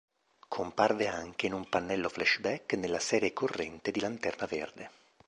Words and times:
Comparve 0.49 1.05
anche 1.09 1.45
in 1.45 1.53
un 1.53 1.69
pannello 1.69 2.09
flashback 2.09 2.73
nella 2.73 2.97
serie 2.97 3.33
corrente 3.33 3.91
di 3.91 3.99
Lanterna 3.99 4.47
Verde. 4.47 4.89